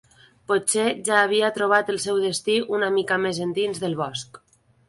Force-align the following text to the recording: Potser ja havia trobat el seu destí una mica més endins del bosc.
Potser 0.51 0.85
ja 1.09 1.19
havia 1.25 1.51
trobat 1.59 1.93
el 1.95 2.01
seu 2.05 2.23
destí 2.25 2.57
una 2.79 2.93
mica 2.99 3.23
més 3.27 3.45
endins 3.49 3.83
del 3.85 3.99
bosc. 4.05 4.43